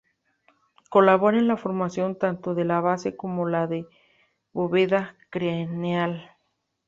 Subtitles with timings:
[0.89, 3.67] Colabora en la formación tanto de la base como de la
[4.51, 6.31] bóveda craneal.